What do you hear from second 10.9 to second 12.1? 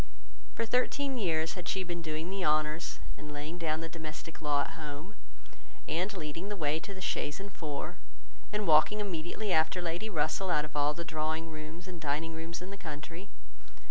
the drawing rooms and